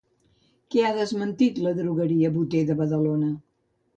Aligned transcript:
Què 0.75 0.79
ha 0.87 0.93
desmentit 0.99 1.59
l'adrogueria 1.65 2.33
Boter 2.39 2.65
de 2.71 2.79
Badalona? 2.83 3.31